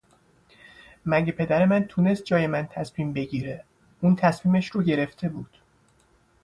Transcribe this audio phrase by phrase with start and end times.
[1.05, 3.63] مگه پدر من تونست جای من تصمیم بگیره؟
[4.01, 5.57] اون تصمیمش رو گرفته بود